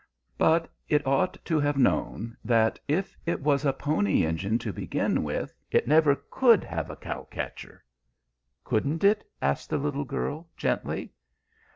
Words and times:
"But 0.35 0.67
it 0.89 1.05
ought 1.05 1.37
to 1.45 1.59
have 1.59 1.77
known 1.77 2.35
that 2.43 2.79
if 2.87 3.15
it 3.27 3.39
was 3.39 3.65
a 3.65 3.71
Pony 3.71 4.25
Engine 4.25 4.57
to 4.57 4.73
begin 4.73 5.21
with, 5.23 5.53
it 5.69 5.87
never 5.87 6.15
could 6.15 6.63
have 6.63 6.89
a 6.89 6.95
cow 6.95 7.25
catcher." 7.29 7.83
"Couldn't 8.63 9.03
it?" 9.03 9.23
asked 9.43 9.69
the 9.69 9.77
little 9.77 10.05
girl, 10.05 10.49
gently. 10.57 11.11